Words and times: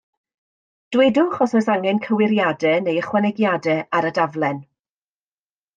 Dwedwch 0.95 1.41
os 1.47 1.53
oes 1.59 1.69
angen 1.75 2.01
cywiriadau 2.07 2.81
neu 2.87 2.99
ychwanegiadau 3.05 3.87
ar 4.01 4.13
y 4.13 4.17
daflen. 4.21 4.61